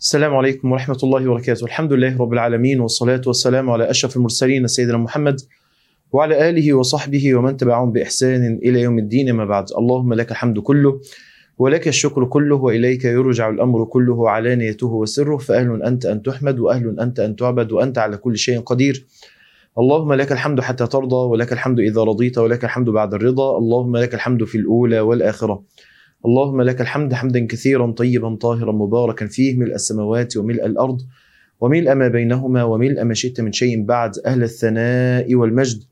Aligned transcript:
السلام 0.00 0.36
عليكم 0.36 0.72
ورحمة 0.72 0.98
الله 1.02 1.28
وبركاته. 1.28 1.64
الحمد 1.64 1.92
لله 1.92 2.18
رب 2.18 2.32
العالمين 2.32 2.80
والصلاة 2.80 3.20
والسلام 3.26 3.70
على 3.70 3.90
أشرف 3.90 4.16
المرسلين 4.16 4.66
سيدنا 4.66 4.98
محمد 4.98 5.40
وعلى 6.12 6.50
آله 6.50 6.74
وصحبه 6.74 7.34
ومن 7.34 7.56
تبعهم 7.56 7.92
بإحسان 7.92 8.58
إلى 8.62 8.80
يوم 8.80 8.98
الدين 8.98 9.32
ما 9.32 9.44
بعد. 9.44 9.64
اللهم 9.78 10.14
لك 10.14 10.30
الحمد 10.30 10.58
كله 10.58 11.00
ولك 11.58 11.88
الشكر 11.88 12.24
كله 12.24 12.56
وإليك 12.56 13.04
يرجع 13.04 13.48
الأمر 13.48 13.84
كله 13.84 14.30
علانيته 14.30 14.86
وسره. 14.86 15.36
فأهل 15.36 15.82
أنت 15.82 16.06
أن 16.06 16.22
تحمد 16.22 16.58
وأهل 16.58 17.00
أنت 17.00 17.20
أن 17.20 17.36
تعبد 17.36 17.72
وأنت 17.72 17.98
على 17.98 18.16
كل 18.16 18.38
شيء 18.38 18.60
قدير. 18.60 19.06
اللهم 19.78 20.12
لك 20.12 20.32
الحمد 20.32 20.60
حتى 20.60 20.86
ترضى 20.86 21.30
ولك 21.30 21.52
الحمد 21.52 21.80
إذا 21.80 22.02
رضيت 22.02 22.38
ولك 22.38 22.64
الحمد 22.64 22.88
بعد 22.90 23.14
الرضا. 23.14 23.58
اللهم 23.58 23.96
لك 23.96 24.14
الحمد 24.14 24.44
في 24.44 24.58
الأولى 24.58 25.00
والآخرة. 25.00 25.62
اللهم 26.26 26.62
لك 26.62 26.80
الحمد 26.80 27.14
حمدا 27.14 27.46
كثيرا 27.46 27.90
طيبا 27.90 28.34
طاهرا 28.34 28.72
مباركا 28.72 29.26
فيه 29.26 29.56
ملء 29.56 29.74
السماوات 29.74 30.36
وملء 30.36 30.66
الأرض 30.66 31.00
وملء 31.60 31.94
ما 31.94 32.08
بينهما 32.08 32.62
وملء 32.64 33.04
ما 33.04 33.14
شئت 33.14 33.40
من 33.40 33.52
شيء 33.52 33.84
بعد 33.84 34.18
أهل 34.26 34.42
الثناء 34.42 35.34
والمجد. 35.34 35.82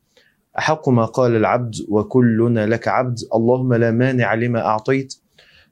أحق 0.59 0.89
ما 0.89 1.05
قال 1.05 1.37
العبد 1.37 1.75
وكلنا 1.89 2.67
لك 2.67 2.89
عبد. 2.89 3.19
اللهم 3.35 3.75
لا 3.75 3.91
مانع 3.91 4.35
لما 4.35 4.61
أعطيت 4.67 5.15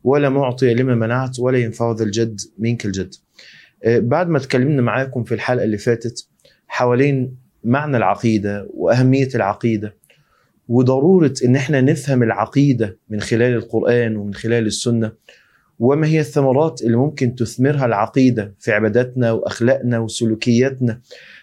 ولا 0.05 0.29
معطي 0.29 0.75
لما 0.75 0.95
منعت 0.95 1.39
ولا 1.39 1.59
ينفع 1.59 1.93
ذا 1.93 2.05
الجد 2.05 2.41
منك 2.59 2.87
الجد. 2.87 3.15
آه، 3.85 3.99
بعد 3.99 4.29
ما 4.29 4.39
اتكلمنا 4.39 4.83
معاكم 4.83 5.25
في 5.25 5.35
الحلقة 5.35 5.65
اللي 5.65 5.79
فاتت 5.79 6.29
حوالين 6.69 7.37
معنى 7.65 7.97
العقيدة 7.97 8.69
وأهمية 8.75 9.29
العقيدة 9.35 9.97
وضرورة 10.69 11.35
إن 11.45 11.57
إحنا 11.57 11.81
نفهم 11.81 12.23
العقيدة 12.23 12.99
من 13.11 13.21
خلال 13.21 13.55
القرآن 13.55 14.17
ومن 14.17 14.35
خلال 14.35 14.67
السنة 14.67 15.13
وما 15.79 16.07
هي 16.07 16.21
الثمرات 16.21 16.83
اللي 16.83 16.97
ممكن 16.97 17.35
تثمرها 17.35 17.87
العقيدة 17.87 18.55
في 18.59 18.73
عباداتنا 18.73 19.33
وأخلاقنا 19.33 19.99
وسلوكياتنا 19.99 21.01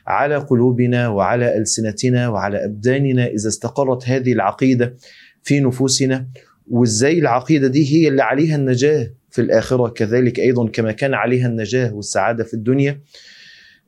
على 0.08 0.36
قلوبنا 0.38 1.08
وعلى 1.08 1.58
ألسنتنا 1.58 2.28
وعلى 2.30 2.66
أبداننا 2.66 3.28
إذا 3.28 3.48
استقرت 3.48 4.10
هذه 4.10 4.34
العقيدة 4.34 4.96
في 5.44 5.60
نفوسنا 5.60 6.28
وإزاي 6.68 7.20
العقيدة 7.20 7.68
دي 7.68 7.94
هي 7.96 8.08
اللي 8.08 8.22
عليها 8.24 8.56
النجاة 8.56 9.12
في 9.30 9.42
الآخرة 9.42 9.88
كذلك 9.90 10.40
أيضا 10.40 10.68
كما 10.68 10.92
كان 10.92 11.14
عليها 11.14 11.48
النجاة 11.48 11.94
والسعادة 11.94 12.44
في 12.44 12.54
الدنيا. 12.54 13.00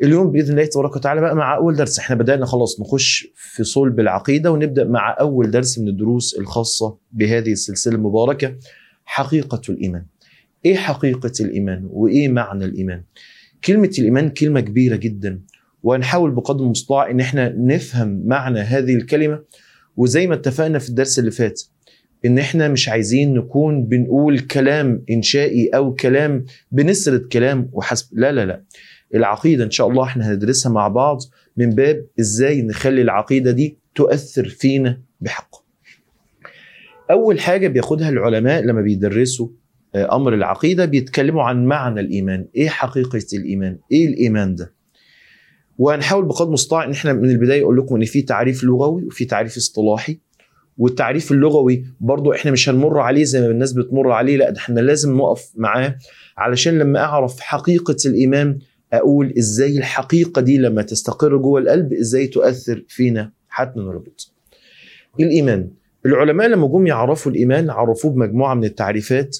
اليوم 0.03 0.31
بإذن 0.31 0.51
الله 0.51 0.65
تبارك 0.65 0.95
وتعالى 0.95 1.21
بقى 1.21 1.35
مع 1.35 1.55
أول 1.55 1.75
درس 1.75 1.99
إحنا 1.99 2.15
بدأنا 2.15 2.45
خلاص 2.45 2.79
نخش 2.81 3.27
في 3.35 3.63
صلب 3.63 3.99
العقيدة 3.99 4.51
ونبدأ 4.51 4.83
مع 4.83 5.15
أول 5.19 5.51
درس 5.51 5.79
من 5.79 5.87
الدروس 5.87 6.35
الخاصة 6.39 6.97
بهذه 7.11 7.51
السلسلة 7.51 7.95
المباركة 7.95 8.55
حقيقة 9.05 9.61
الإيمان. 9.69 10.05
إيه 10.65 10.75
حقيقة 10.75 11.31
الإيمان 11.39 11.87
وإيه 11.91 12.27
معنى 12.29 12.65
الإيمان؟ 12.65 13.03
كلمة 13.65 13.91
الإيمان 13.99 14.29
كلمة 14.29 14.59
كبيرة 14.59 14.95
جدا 14.95 15.41
وهنحاول 15.83 16.31
بقدر 16.31 16.63
المستطاع 16.65 17.11
إن 17.11 17.19
إحنا 17.19 17.49
نفهم 17.57 18.23
معنى 18.25 18.59
هذه 18.59 18.95
الكلمة 18.95 19.39
وزي 19.97 20.27
ما 20.27 20.33
اتفقنا 20.35 20.79
في 20.79 20.89
الدرس 20.89 21.19
اللي 21.19 21.31
فات 21.31 21.61
إن 22.25 22.39
إحنا 22.39 22.67
مش 22.67 22.89
عايزين 22.89 23.33
نكون 23.33 23.83
بنقول 23.85 24.39
كلام 24.39 25.03
إنشائي 25.11 25.67
أو 25.69 25.93
كلام 25.93 26.45
بنسرد 26.71 27.21
كلام 27.21 27.69
وحسب 27.73 28.07
لا 28.11 28.31
لا 28.31 28.45
لا 28.45 28.63
العقيدة 29.15 29.63
إن 29.63 29.71
شاء 29.71 29.87
الله 29.87 30.03
إحنا 30.03 30.33
هندرسها 30.33 30.71
مع 30.71 30.87
بعض 30.87 31.17
من 31.57 31.69
باب 31.69 32.05
إزاي 32.19 32.61
نخلي 32.61 33.01
العقيدة 33.01 33.51
دي 33.51 33.77
تؤثر 33.95 34.49
فينا 34.49 35.01
بحق 35.21 35.55
أول 37.11 37.39
حاجة 37.39 37.67
بياخدها 37.67 38.09
العلماء 38.09 38.61
لما 38.61 38.81
بيدرسوا 38.81 39.47
آه، 39.95 40.15
أمر 40.15 40.33
العقيدة 40.33 40.85
بيتكلموا 40.85 41.43
عن 41.43 41.65
معنى 41.65 41.99
الإيمان. 41.99 42.45
إيه 42.55 42.69
حقيقة 42.69 43.19
الإيمان؟ 43.33 43.77
إيه 43.91 44.07
الإيمان 44.07 44.55
ده؟ 44.55 44.73
وهنحاول 45.77 46.25
بقدر 46.25 46.47
المستطاع 46.47 46.83
إن 46.83 46.91
إحنا 46.91 47.13
من 47.13 47.29
البداية 47.29 47.63
أقول 47.63 47.77
لكم 47.77 47.95
إن 47.95 48.05
في 48.05 48.21
تعريف 48.21 48.63
لغوي 48.63 49.05
وفي 49.05 49.25
تعريف 49.25 49.57
اصطلاحي. 49.57 50.19
والتعريف 50.77 51.31
اللغوي 51.31 51.85
برضو 51.99 52.33
إحنا 52.33 52.51
مش 52.51 52.69
هنمر 52.69 52.99
عليه 52.99 53.23
زي 53.23 53.41
ما 53.41 53.47
الناس 53.47 53.73
بتمر 53.73 54.11
عليه 54.11 54.37
لا 54.37 54.49
ده 54.49 54.57
إحنا 54.57 54.79
لازم 54.79 55.17
نقف 55.17 55.51
معاه. 55.55 55.97
علشان 56.37 56.79
لما 56.79 56.99
أعرف 56.99 57.39
حقيقة 57.39 57.97
الإيمان 58.05 58.59
أقول 58.93 59.33
إزاي 59.37 59.77
الحقيقة 59.77 60.41
دي 60.41 60.57
لما 60.57 60.81
تستقر 60.81 61.37
جوه 61.37 61.59
القلب 61.61 61.93
إزاي 61.93 62.27
تؤثر 62.27 62.83
فينا 62.87 63.31
حتى 63.49 63.79
نربط 63.79 64.31
الإيمان. 65.19 65.69
العلماء 66.05 66.47
لما 66.47 66.67
جم 66.67 66.87
يعرفوا 66.87 67.31
الإيمان 67.31 67.69
عرفوه 67.69 68.11
بمجموعة 68.11 68.53
من 68.53 68.63
التعريفات. 68.63 69.37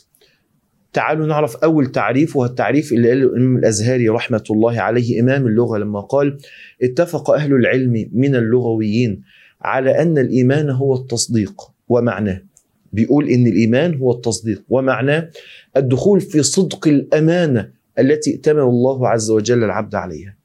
تعالوا 0.94 1.25
نعرف 1.28 1.56
أول 1.56 1.92
تعريف 1.92 2.36
وهو 2.36 2.46
التعريف 2.46 2.94
اللي 2.94 3.09
قاله 3.09 3.24
الإمام 3.25 3.58
الأزهري 3.58 4.09
رحمة 4.09 4.44
الله 4.52 4.80
عليه 4.81 5.22
إمام 5.22 5.47
اللغة 5.47 5.78
لما 5.78 6.00
قال 6.00 6.38
اتفق 6.84 7.31
أهل 7.31 7.53
العلم 7.53 8.09
من 8.13 8.36
اللغويين 8.36 9.22
على 9.62 10.02
أن 10.02 10.18
الإيمان 10.18 10.69
هو 10.69 10.96
التصديق 10.96 11.62
ومعناه. 11.90 12.42
بيقول 12.94 13.30
إن 13.30 13.47
الإيمان 13.47 13.96
هو 13.96 14.12
التصديق 14.12 14.63
ومعناه 14.69 15.30
الدخول 15.78 16.22
في 16.22 16.44
صدق 16.44 16.88
الأمانة 16.88 17.69
التي 18.00 18.31
ائتمن 18.31 18.59
الله 18.62 19.08
عز 19.09 19.31
وجل 19.31 19.64
العبد 19.64 19.96
عليها. 19.96 20.36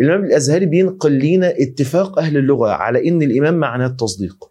الإمام 0.00 0.24
الأزهري 0.24 0.66
بينقل 0.66 1.18
لنا 1.18 1.54
اتفاق 1.58 2.18
أهل 2.18 2.36
اللغة 2.36 2.68
على 2.68 3.08
إن 3.08 3.22
الإيمان 3.22 3.54
معناه 3.54 3.86
التصديق. 3.86 4.50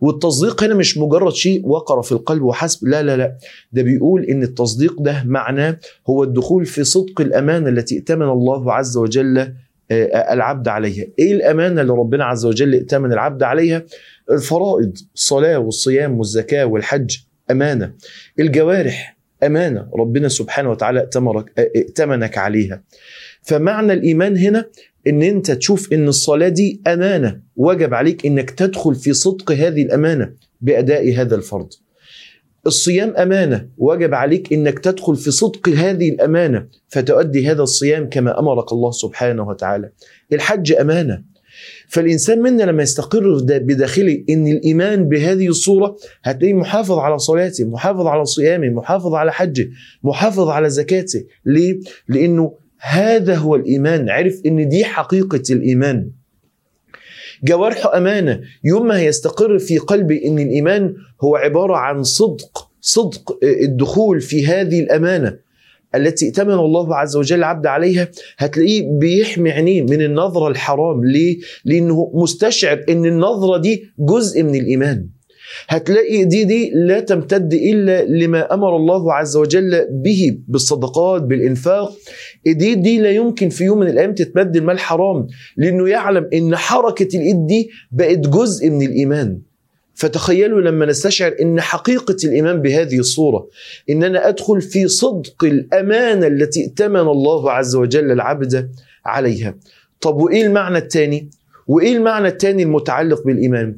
والتصديق 0.00 0.64
هنا 0.64 0.74
مش 0.74 0.98
مجرد 0.98 1.32
شيء 1.32 1.66
وقر 1.66 2.02
في 2.02 2.12
القلب 2.12 2.42
وحسب 2.42 2.88
لا 2.88 3.02
لا 3.02 3.16
لا. 3.16 3.36
ده 3.72 3.82
بيقول 3.82 4.24
إن 4.24 4.42
التصديق 4.42 5.02
ده 5.02 5.22
معناه 5.26 5.78
هو 6.08 6.22
الدخول 6.24 6.66
في 6.66 6.84
صدق 6.84 7.20
الأمانة 7.20 7.68
التي 7.68 7.94
ائتمن 7.94 8.28
الله 8.28 8.72
عز 8.72 8.96
وجل 8.96 9.38
آه، 9.38 10.32
العبد 10.32 10.68
عليها. 10.68 11.06
إيه 11.18 11.32
الأمانة 11.32 11.80
اللي 11.80 11.92
ربنا 11.92 12.24
عز 12.24 12.46
وجل 12.46 12.74
ائتمن 12.74 13.12
العبد 13.12 13.42
عليها؟ 13.42 13.82
الفرائض 14.30 14.96
الصلاة 15.14 15.58
والصيام 15.58 16.18
والزكاة 16.18 16.64
والحج 16.66 17.16
أمانة. 17.50 17.92
الجوارح 18.40 19.16
امانه 19.44 19.88
ربنا 19.94 20.28
سبحانه 20.28 20.70
وتعالى 20.70 21.00
ائتمرك 21.00 21.58
ائتمنك 21.58 22.38
عليها. 22.38 22.82
فمعنى 23.42 23.92
الإيمان 23.92 24.36
هنا 24.36 24.64
إن 25.06 25.22
أنت 25.22 25.50
تشوف 25.50 25.92
إن 25.92 26.08
الصلاة 26.08 26.48
دي 26.48 26.80
أمانة. 26.86 27.40
وجب 27.56 27.94
عليك 27.94 28.26
إنك 28.26 28.50
تدخل 28.50 28.94
في 28.94 29.12
صدق 29.12 29.52
هذه 29.52 29.82
الأمانة 29.82 30.32
بأداء 30.60 31.12
هذا 31.14 31.36
الفرض. 31.36 31.68
الصيام 32.66 33.16
أمانة. 33.16 33.68
وجب 33.78 34.14
عليك 34.14 34.52
إنك 34.52 34.78
تدخل 34.78 35.16
في 35.16 35.30
صدق 35.30 35.68
هذه 35.68 36.08
الأمانة. 36.08 36.66
فتؤدي 36.88 37.48
هذا 37.50 37.62
الصيام 37.62 38.08
كما 38.08 38.38
أمرك 38.38 38.72
الله 38.72 38.90
سبحانه 38.90 39.48
وتعالى. 39.48 39.90
الحج 40.32 40.72
أمانة. 40.72 41.22
فالإنسان 41.90 42.42
منا 42.42 42.62
لما 42.62 42.82
يستقر 42.82 43.40
بداخله 43.44 44.24
إن 44.30 44.46
الإيمان 44.46 45.08
بهذه 45.08 45.48
الصورة 45.48 45.96
هتلاقيه 46.22 46.54
محافظ 46.54 46.98
على 46.98 47.18
صلاته 47.18 47.64
محافظ 47.64 48.06
على 48.06 48.24
صيامه 48.24 48.68
محافظ 48.68 49.14
على 49.14 49.32
حجه 49.32 49.68
محافظ 50.02 50.48
على 50.48 50.70
زكاته. 50.70 51.24
ليه؟ 51.44 51.80
لأنه 52.08 52.52
هذا 52.78 53.34
هو 53.34 53.54
الإيمان. 53.54 54.10
عرف 54.10 54.40
إن 54.46 54.68
دي 54.68 54.84
حقيقة 54.84 55.42
الإيمان. 55.50 56.10
جوارحه 57.44 57.96
أمانة. 57.96 58.40
يوم 58.64 58.86
ما 58.86 58.98
هيستقر 58.98 59.58
في 59.58 59.78
قلبي 59.78 60.26
إن 60.26 60.38
الإيمان 60.38 60.94
هو 61.20 61.36
عبارة 61.36 61.76
عن 61.76 62.02
صدق 62.02 62.68
صدق 62.80 63.38
الدخول 63.42 64.20
في 64.20 64.46
هذه 64.46 64.80
الأمانة. 64.80 65.49
التي 65.94 66.26
ائتمن 66.26 66.54
الله 66.54 66.96
عز 66.96 67.16
وجل 67.16 67.38
العبد 67.38 67.66
عليها 67.66 68.08
هتلاقيه 68.38 68.98
بيحمي 68.98 69.50
عينيه 69.50 69.82
من 69.82 70.02
النظرة 70.02 70.48
الحرام. 70.48 71.04
ليه؟ 71.04 71.38
لأنه 71.64 72.10
مستشعر 72.14 72.84
أن 72.88 73.04
النظرة 73.06 73.56
دي 73.56 73.84
جزء 73.98 74.42
من 74.42 74.54
الإيمان. 74.54 75.06
هتلاقي 75.68 76.24
دي 76.24 76.44
دي 76.44 76.70
لا 76.74 77.00
تمتد 77.00 77.54
إلا 77.54 78.04
لما 78.04 78.54
أمر 78.54 78.76
الله 78.76 79.14
عز 79.14 79.36
وجل 79.36 79.86
به 79.90 80.38
بالصدقات 80.48 81.22
بالإنفاق. 81.22 81.92
دي 82.46 82.74
دي 82.74 82.98
لا 82.98 83.10
يمكن 83.10 83.48
في 83.48 83.64
يوم 83.64 83.78
من 83.78 83.88
الأيام 83.88 84.14
تتمد 84.14 84.56
المال 84.56 84.78
حرام 84.78 85.26
لأنه 85.56 85.88
يعلم 85.88 86.28
إن 86.34 86.56
حركة 86.56 87.16
الإيد 87.18 87.46
دي 87.46 87.70
بقت 87.92 88.18
جزء 88.18 88.70
من 88.70 88.82
الإيمان. 88.86 89.49
فتخيلوا 90.00 90.60
لما 90.60 90.86
نستشعر 90.86 91.34
إن 91.42 91.60
حقيقة 91.60 92.16
الإيمان 92.24 92.62
بهذه 92.62 92.98
الصورة 92.98 93.48
ان 93.90 94.02
أنا 94.04 94.28
أدخل 94.28 94.60
في 94.60 94.88
صدق 94.88 95.44
الأمانة 95.44 96.26
التي 96.26 96.60
ائتمن 96.60 97.00
الله 97.00 97.50
عز 97.50 97.76
وجل 97.76 98.10
العبد 98.12 98.70
عليها. 99.06 99.54
طب 100.00 100.16
وإيه 100.16 100.46
المعنى 100.46 100.78
الثاني؟ 100.78 101.30
وإيه 101.66 101.96
المعنى 101.96 102.28
الثاني 102.28 102.62
المتعلق 102.62 103.24
بالإيمان؟ 103.26 103.76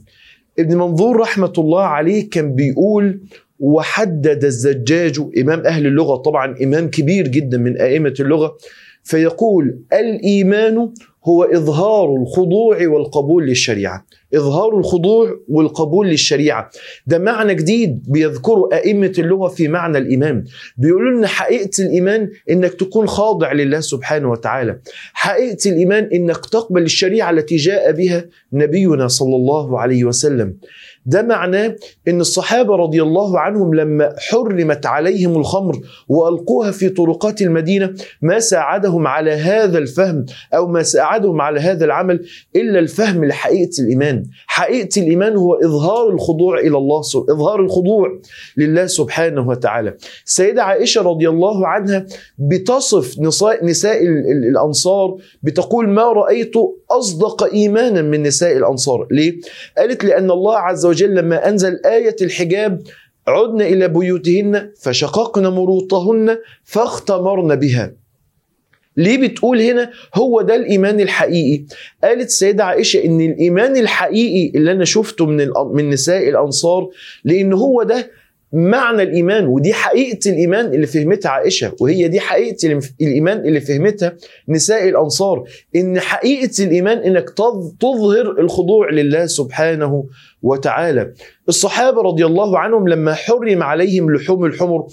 ابن 0.58 0.76
منظور 0.76 1.16
رحمة 1.16 1.52
الله 1.58 1.82
عليه 1.82 2.30
كان 2.30 2.54
بيقول 2.54 3.20
وحدد 3.60 4.44
الزجاج 4.44 5.20
إمام 5.38 5.60
أهل 5.66 5.86
اللغة 5.86 6.16
طبعا 6.16 6.54
إمام 6.62 6.90
كبير 6.90 7.28
جدا 7.28 7.58
من 7.58 7.76
أئمة 7.80 8.14
اللغة 8.20 8.56
فيقول 9.02 9.78
الإيمان 9.92 10.92
هو 11.24 11.44
إظهار 11.44 12.16
الخضوع 12.16 12.86
والقبول 12.86 13.46
للشريعة. 13.46 14.06
إظهار 14.34 14.78
الخضوع 14.78 15.38
والقبول 15.48 16.08
للشريعة. 16.08 16.70
ده 17.06 17.18
معنى 17.18 17.54
جديد 17.54 18.04
بيذكره 18.08 18.68
أئمة 18.72 19.12
اللغة 19.18 19.48
في 19.48 19.68
معنى 19.68 19.98
الإيمان. 19.98 20.44
بيقولوا 20.76 21.18
لنا 21.18 21.26
حقيقة 21.26 21.70
الإيمان 21.78 22.30
إنك 22.50 22.74
تكون 22.74 23.06
خاضع 23.06 23.52
لله 23.52 23.80
سبحانه 23.80 24.30
وتعالى. 24.30 24.78
حقيقة 25.12 25.70
الإيمان 25.70 26.04
إنك 26.14 26.46
تقبل 26.46 26.82
الشريعة 26.82 27.30
التي 27.30 27.56
جاء 27.56 27.92
بها 27.92 28.24
نبينا 28.52 29.08
صلى 29.08 29.36
الله 29.36 29.80
عليه 29.80 30.04
وسلم. 30.04 30.56
ده 31.06 31.22
معناه 31.22 31.76
إن 32.08 32.20
الصحابة 32.20 32.76
رضي 32.76 33.02
الله 33.02 33.38
عنهم 33.40 33.74
لما 33.74 34.14
حرمت 34.18 34.86
عليهم 34.86 35.36
الخمر 35.36 35.80
وألقوها 36.08 36.70
في 36.70 36.88
طرقات 36.88 37.42
المدينة 37.42 37.94
ما 38.22 38.38
ساعدهم 38.38 39.06
على 39.06 39.30
هذا 39.32 39.78
الفهم 39.78 40.26
أو 40.54 40.66
ما 40.66 40.82
ساعدهم 40.82 41.40
على 41.40 41.60
هذا 41.60 41.84
العمل 41.84 42.26
إلا 42.56 42.78
الفهم 42.78 43.24
لحقيقة 43.24 43.70
الإيمان. 43.78 44.24
حقيقة 44.46 45.02
الإيمان 45.02 45.36
هو 45.36 45.54
إظهار 45.54 46.10
الخضوع 46.10 46.58
إلى 46.58 46.76
الله 46.78 47.00
إظهار 47.30 47.60
الخضوع 47.60 48.20
لله 48.56 48.86
سبحانه 48.86 49.48
وتعالى. 49.48 49.94
السيده 50.26 50.62
عائشة 50.62 51.02
رضي 51.02 51.28
الله 51.28 51.66
عنها 51.66 52.06
بتصف 52.38 53.18
نساء 53.62 54.02
الأنصار 54.50 55.16
بتقول 55.42 55.88
ما 55.88 56.02
رأيت 56.12 56.52
أصدق 56.90 57.44
إيمانا 57.52 58.02
من 58.02 58.22
نساء 58.22 58.56
الأنصار، 58.56 59.06
ليه؟ 59.10 59.40
قالت 59.78 60.04
لأن 60.04 60.30
الله 60.30 60.56
عز 60.56 60.86
وجل 60.86 60.91
وجل 60.92 61.14
لما 61.14 61.48
أنزل 61.48 61.80
آية 61.86 62.16
الحجاب 62.22 62.82
عدنا 63.28 63.66
إلى 63.66 63.88
بيوتهن 63.88 64.70
فشققن 64.80 65.46
مروطهن 65.46 66.38
فاختمرن 66.64 67.56
بها. 67.56 67.92
ليه 68.96 69.28
بتقول 69.28 69.60
هنا 69.60 69.90
هو 70.14 70.40
ده 70.42 70.54
الإيمان 70.54 71.00
الحقيقي؟ 71.00 71.64
قالت 72.04 72.26
السيدة 72.26 72.64
عائشة 72.64 73.04
إن 73.04 73.20
الإيمان 73.20 73.76
الحقيقي 73.76 74.58
اللي 74.58 74.72
أنا 74.72 74.84
شفته 74.84 75.26
من, 75.26 75.48
من 75.72 75.90
نساء 75.90 76.28
الأنصار 76.28 76.88
لأن 77.24 77.52
هو 77.52 77.82
ده 77.82 78.10
معنى 78.52 79.02
الإيمان 79.02 79.46
ودي 79.46 79.72
حقيقة 79.72 80.30
الإيمان 80.30 80.66
اللي 80.66 80.86
فهمتها 80.86 81.30
عائشة 81.30 81.72
وهي 81.80 82.08
دي 82.08 82.20
حقيقة 82.20 82.80
الإيمان 83.00 83.38
اللي 83.38 83.60
فهمتها 83.60 84.16
نساء 84.48 84.88
الأنصار 84.88 85.44
إن 85.76 86.00
حقيقة 86.00 86.64
الإيمان 86.64 86.98
إنك 86.98 87.30
تظهر 87.80 88.40
الخضوع 88.40 88.90
لله 88.90 89.26
سبحانه 89.26 90.04
وتعالى. 90.42 91.12
الصحابة 91.48 92.02
رضي 92.02 92.26
الله 92.26 92.58
عنهم 92.58 92.88
لما 92.88 93.14
حرم 93.14 93.62
عليهم 93.62 94.14
لحوم 94.14 94.44
الحمر 94.44 94.86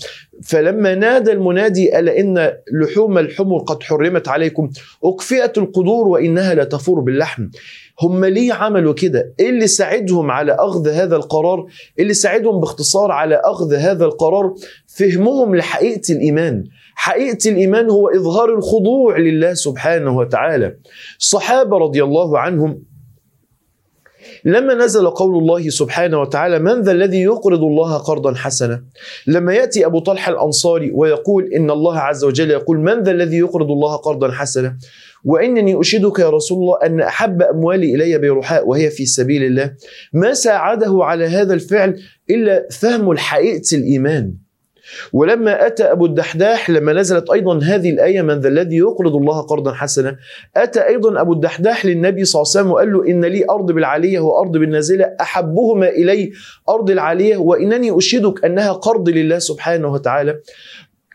فلما 0.44 0.96
نادى 0.96 1.32
المنادي 1.32 2.00
ألا 2.00 2.20
إن 2.20 2.52
لحوم 2.74 3.18
الحمر 3.18 3.58
قد 3.60 3.84
حرمت 3.84 4.28
عليكم 4.28 4.70
أكفئت 5.04 5.58
القدور 5.58 6.08
وإنها 6.08 6.54
لا 6.54 6.64
تفور 6.64 7.00
باللحم. 7.00 7.48
هم 8.02 8.26
ليه 8.26 8.54
عملوا 8.54 8.94
كده؟ 8.94 9.34
إيه 9.40 9.50
اللي 9.50 9.68
ساعدهم 9.68 10.32
على 10.32 10.56
أخذ 10.60 10.90
هذا 10.90 11.16
القرار؟ 11.16 11.60
إيه 11.98 12.04
اللي 12.04 12.14
ساعدهم 12.14 12.60
باختصار 12.60 13.12
على 13.12 13.36
أخذ 13.36 13.74
هذا 13.74 14.06
القرار 14.06 14.54
فهمهم 14.88 15.56
لحقيقة 15.56 16.14
الإيمان. 16.14 16.64
حقيقة 16.96 17.50
الإيمان 17.50 17.90
هو 17.90 18.10
إظهار 18.10 18.56
الخضوع 18.56 19.18
لله 19.18 19.54
سبحانه 19.54 20.18
وتعالى. 20.18 20.76
الصحابه 21.20 21.78
رضي 21.78 22.04
الله 22.04 22.40
عنهم 22.40 22.84
لما 24.46 24.74
نزل 24.74 25.10
قول 25.10 25.38
الله 25.38 25.70
سبحانه 25.70 26.22
وتعالى 26.22 26.60
من 26.60 26.82
ذا 26.82 26.92
الذي 26.92 27.22
يقرض 27.22 27.64
الله 27.64 27.98
قرضا 27.98 28.34
حسنا؟ 28.34 28.84
لما 29.28 29.54
يأتي 29.54 29.86
أبو 29.86 30.00
طلحه 30.00 30.32
الأنصاري 30.32 30.92
ويقول 30.94 31.54
إن 31.54 31.72
الله 31.72 32.00
عز 32.00 32.24
وجل 32.24 32.52
يقول 32.52 32.80
من 32.80 33.04
ذا 33.04 33.12
الذي 33.12 33.38
يقرض 33.38 33.72
الله 33.72 33.96
قرضا 33.96 34.32
حسنا؟ 34.32 34.78
وإنني 35.26 35.80
أشهدك 35.80 36.20
يا 36.20 36.30
رسول 36.30 36.58
الله 36.58 36.78
أن 36.84 37.02
أحب 37.02 37.42
أموالي 37.42 37.96
إلي 37.96 38.18
بيرحاء 38.18 38.68
وهي 38.68 38.90
في 38.90 39.06
سبيل 39.06 39.44
الله. 39.44 39.74
ما 40.14 40.34
ساعده 40.34 41.00
على 41.02 41.26
هذا 41.26 41.54
الفعل 41.54 42.02
إلا 42.30 42.68
فهم 42.72 43.12
الحقيقة 43.12 43.78
الإيمان. 43.78 44.34
ولما 45.14 45.68
أتى 45.68 45.84
أبو 45.84 46.06
الدحداح 46.06 46.70
لما 46.70 46.94
نزلت 46.94 47.30
أيضا 47.30 47.60
هذه 47.64 47.90
الآية 47.90 48.22
من 48.22 48.40
ذا 48.40 48.48
الذي 48.48 48.78
يقرض 48.78 49.16
الله 49.16 49.42
قرضا 49.42 49.74
حسنا 49.74 50.18
أتى 50.58 50.80
أيضا 50.80 51.22
أبو 51.22 51.34
الدحداح 51.34 51.86
للنبي 51.86 52.26
صلى 52.26 52.42
الله 52.42 52.52
عليه 52.52 52.60
وسلم 52.60 52.72
وقال 52.72 52.94
له 52.94 53.12
إن 53.12 53.26
لي 53.26 53.46
أرض 53.50 53.72
بالعالية 53.72 54.20
وأرض 54.20 54.52
بالنازلة 54.52 55.16
أحبهما 55.22 55.90
إلي 55.90 56.32
أرض 56.70 56.90
العالية 56.90 57.38
وإنني 57.38 57.98
أشهدك 57.98 58.46
أنها 58.46 58.72
قرض 58.72 59.10
لله 59.10 59.40
سبحانه 59.40 59.88
وتعالى. 59.88 60.40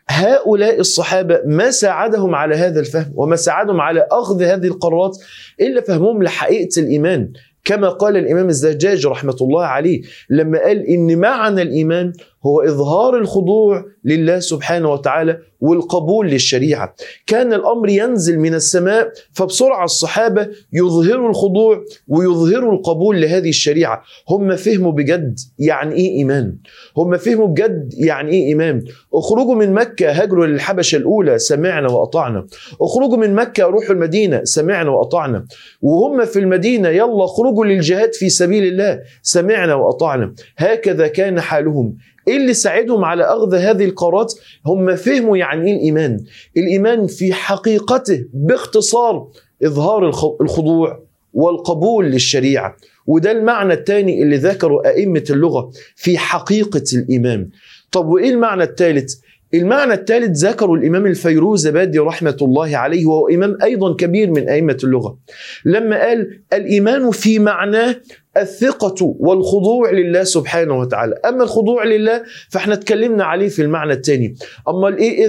هؤلاء 0.08 0.80
الصحابة 0.80 1.40
ما 1.46 1.70
ساعدهم 1.70 2.34
على 2.34 2.54
هذا 2.54 2.80
الفهم 2.80 3.12
وما 3.14 3.36
ساعدهم 3.36 3.80
على 3.80 4.06
أخذ 4.10 4.42
هذه 4.42 4.66
القرارات 4.66 5.16
إلا 5.60 5.80
فهمهم 5.80 6.22
لحقيقة 6.22 6.80
الإيمان. 6.80 7.32
كما 7.64 7.88
قال 7.88 8.16
الإمام 8.16 8.48
الزجاج 8.48 9.06
رحمة 9.06 9.36
الله 9.40 9.64
عليه 9.64 10.02
لما 10.30 10.58
قال 10.58 10.86
إن 10.86 11.18
معنى 11.18 11.62
الإيمان 11.62 12.12
هو 12.46 12.60
إظهار 12.60 13.18
الخضوع 13.18 13.84
لله 14.04 14.38
سبحانه 14.38 14.92
وتعالى 14.92 15.38
والقبول 15.60 16.30
للشريعة. 16.30 16.94
كان 17.26 17.52
الأمر 17.52 17.88
ينزل 17.88 18.38
من 18.38 18.54
السماء 18.54 19.12
فبسرعة 19.32 19.84
الصحابة 19.84 20.48
يظهروا 20.72 21.28
الخضوع 21.28 21.84
ويظهروا 22.08 22.72
القبول 22.72 23.20
لهذه 23.20 23.48
الشريعة. 23.48 24.02
هم 24.30 24.56
فهموا 24.56 24.92
بجد 24.92 25.38
يعني 25.58 25.94
إيه 25.94 26.18
إيمان؟ 26.18 26.56
هم 26.96 27.16
فهموا 27.16 27.46
بجد 27.46 27.94
يعني 27.96 28.30
إيه 28.30 28.46
إيمان؟ 28.46 28.84
اخرجوا 29.14 29.54
من 29.54 29.72
مكة 29.72 30.10
هاجروا 30.10 30.46
للحبشة 30.46 30.96
الأولى 30.96 31.38
سمعنا 31.38 31.88
وأطعنا. 31.90 32.46
اخرجوا 32.80 33.16
من 33.16 33.34
مكة 33.34 33.64
روحوا 33.64 33.94
المدينة 33.94 34.40
سمعنا 34.44 34.90
وأطعنا. 34.90 35.46
وهم 35.82 36.24
في 36.24 36.38
المدينة 36.38 36.88
يلا 36.88 37.24
اخرجوا 37.24 37.64
للجهاد 37.64 38.14
في 38.14 38.28
سبيل 38.28 38.64
الله 38.64 39.00
سمعنا 39.22 39.74
وأطعنا. 39.74 40.34
هكذا 40.56 41.06
كان 41.06 41.40
حالهم. 41.40 41.96
إيه 42.28 42.36
اللي 42.36 42.54
ساعدهم 42.54 43.04
على 43.04 43.24
أخذ 43.24 43.54
هذه 43.54 43.84
القرارات؟ 43.84 44.34
هم 44.66 44.96
فهموا 44.96 45.36
يعني 45.36 45.70
إيه 45.70 45.76
الإيمان. 45.76 46.24
الإيمان 46.56 47.06
في 47.06 47.32
حقيقته 47.32 48.24
باختصار 48.32 49.28
إظهار 49.64 50.08
الخضوع 50.40 51.00
والقبول 51.34 52.04
للشريعة. 52.06 52.76
وده 53.06 53.32
المعنى 53.32 53.74
الثاني 53.74 54.22
اللي 54.22 54.36
ذكره 54.36 54.82
أئمة 54.86 55.24
اللغة 55.30 55.70
في 55.96 56.18
حقيقة 56.18 56.82
الإيمان. 56.94 57.48
طب 57.92 58.06
وإيه 58.06 58.30
المعنى 58.30 58.62
الثالث؟ 58.62 59.14
المعنى 59.54 59.94
الثالث 59.94 60.44
ذكره 60.44 60.74
الإمام 60.74 61.06
الفيروزبادي 61.06 61.98
رحمة 61.98 62.36
الله 62.42 62.76
عليه 62.76 63.06
وهو 63.06 63.28
إمام 63.28 63.58
أيضا 63.62 63.94
كبير 63.94 64.30
من 64.30 64.48
أئمة 64.48 64.76
اللغة. 64.84 65.18
لما 65.64 66.06
قال 66.06 66.40
الإيمان 66.52 67.10
في 67.10 67.38
معناه 67.38 67.96
الثقة 68.36 69.14
والخضوع 69.18 69.90
لله 69.90 70.24
سبحانه 70.24 70.78
وتعالى 70.78 71.14
أما 71.28 71.44
الخضوع 71.44 71.84
لله 71.84 72.22
فإحنا 72.50 72.74
اتكلمنا 72.74 73.24
عليه 73.24 73.48
في 73.48 73.62
المعنى 73.62 73.92
الثاني. 73.92 74.34
أما 74.68 74.88
الإيه 74.88 75.26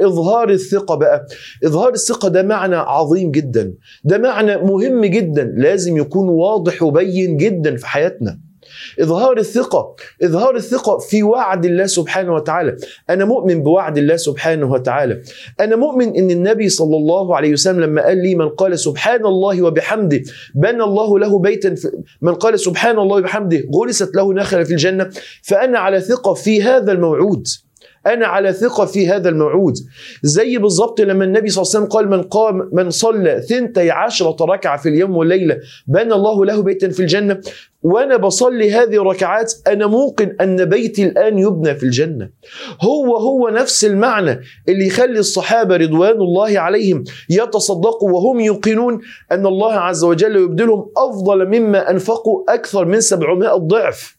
إظهار 0.00 0.50
الثقة 0.50 0.94
بقى. 0.94 1.26
إظهار 1.64 1.92
الثقة 1.92 2.28
ده 2.28 2.42
معنى 2.42 2.76
عظيم 2.76 3.30
جدا. 3.30 3.74
ده 4.04 4.18
معنى 4.18 4.56
مهم 4.56 5.04
جدا. 5.04 5.52
لازم 5.56 5.96
يكون 5.96 6.28
واضح 6.28 6.82
وبين 6.82 7.36
جدا 7.36 7.76
في 7.76 7.86
حياتنا. 7.86 8.45
إظهار 9.00 9.38
الثقة 9.38 9.96
إظهار 10.22 10.56
الثقة 10.56 10.98
في 10.98 11.22
وعد 11.22 11.64
الله 11.64 11.86
سبحانه 11.86 12.34
وتعالى. 12.34 12.76
أنا 13.10 13.24
مؤمن 13.24 13.62
بوعد 13.62 13.98
الله 13.98 14.16
سبحانه 14.16 14.72
وتعالى. 14.72 15.22
أنا 15.60 15.76
مؤمن 15.76 16.16
أن 16.16 16.30
النبي 16.30 16.68
صلى 16.68 16.96
الله 16.96 17.36
عليه 17.36 17.52
وسلم 17.52 17.80
لما 17.80 18.02
قال 18.02 18.22
لي 18.22 18.34
من 18.34 18.48
قال 18.48 18.78
سبحان 18.78 19.26
الله 19.26 19.62
وبحمده 19.62 20.20
بنى 20.54 20.82
الله 20.82 21.18
له 21.18 21.38
بيتا 21.38 21.74
من 22.22 22.34
قال 22.34 22.60
سبحان 22.60 22.98
الله 22.98 23.16
وبحمده 23.16 23.62
غرست 23.74 24.16
له 24.16 24.32
نخلة 24.32 24.64
في 24.64 24.70
الجنة 24.70 25.10
فأنا 25.42 25.78
على 25.78 26.00
ثقة 26.00 26.34
في 26.34 26.62
هذا 26.62 26.92
الموعود. 26.92 27.46
أنا 28.06 28.26
على 28.26 28.52
ثقة 28.52 28.84
في 28.84 29.08
هذا 29.08 29.28
الموعود. 29.28 29.74
زي 30.22 30.58
بالظبط 30.58 31.00
لما 31.00 31.24
النبي 31.24 31.48
صلى 31.50 31.62
الله 31.62 31.72
عليه 31.74 31.86
وسلم 31.86 31.98
قال 31.98 32.10
من 32.10 32.22
قام 32.22 32.70
من 32.72 32.90
صلى 32.90 33.42
ثنتي 33.42 33.90
عشرة 33.90 34.36
ركعة 34.44 34.76
في 34.76 34.88
اليوم 34.88 35.16
والليلة 35.16 35.58
بنى 35.86 36.14
الله 36.14 36.44
له 36.44 36.62
بيتا 36.62 36.88
في 36.88 37.00
الجنة. 37.00 37.40
وأنا 37.82 38.16
بصلي 38.16 38.72
هذه 38.72 39.02
الركعات 39.02 39.52
أنا 39.66 39.86
موقن 39.86 40.36
أن 40.40 40.64
بيتي 40.64 41.04
الآن 41.04 41.38
يبنى 41.38 41.74
في 41.74 41.82
الجنة. 41.82 42.30
هو 42.82 43.16
هو 43.16 43.48
نفس 43.48 43.84
المعنى 43.84 44.40
اللي 44.68 44.86
يخلي 44.86 45.18
الصحابة 45.18 45.76
رضوان 45.76 46.16
الله 46.16 46.58
عليهم 46.58 47.04
يتصدقوا 47.30 48.10
وهم 48.10 48.40
يوقنون 48.40 49.00
أن 49.32 49.46
الله 49.46 49.72
عز 49.72 50.04
وجل 50.04 50.36
يبدلهم 50.36 50.90
أفضل 50.96 51.46
مما 51.46 51.90
أنفقوا 51.90 52.54
أكثر 52.54 52.84
من 52.84 53.00
700 53.00 53.56
ضعف. 53.56 54.15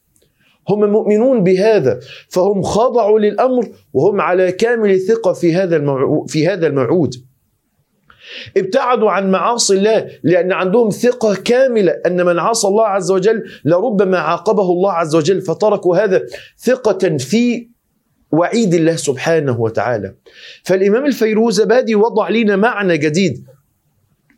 هم 0.69 0.91
مؤمنون 0.91 1.43
بهذا 1.43 1.99
فهم 2.29 2.61
خضعوا 2.61 3.19
للأمر 3.19 3.67
وهم 3.93 4.21
على 4.21 4.51
كامل 4.51 4.99
ثقه 4.99 5.33
في 5.33 5.55
هذا 5.55 5.85
في 6.27 6.47
هذا 6.47 6.67
الموعود. 6.67 7.13
ابتعدوا 8.57 9.11
عن 9.11 9.31
معاصي 9.31 9.73
الله 9.77 10.09
لأن 10.23 10.51
عندهم 10.51 10.89
ثقة 10.89 11.35
كاملة 11.35 11.91
أن 12.05 12.25
من 12.25 12.39
عصى 12.39 12.67
الله 12.67 12.85
عز 12.85 13.11
وجل 13.11 13.43
لربما 13.65 14.17
عاقبه 14.19 14.71
الله 14.71 14.91
عز 14.91 15.15
وجل 15.15 15.41
فتركوا 15.41 15.97
هذا 15.97 16.21
ثقة 16.63 17.17
في 17.17 17.69
وعيد 18.31 18.73
الله 18.73 18.95
سبحانه 18.95 19.61
وتعالى. 19.61 20.15
فالإمام 20.63 21.05
الفيروزبادي 21.05 21.95
وضع 21.95 22.29
لنا 22.29 22.55
معنى 22.55 22.97
جديد 22.97 23.45